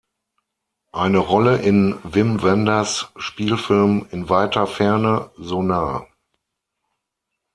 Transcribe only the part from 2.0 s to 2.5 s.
Wim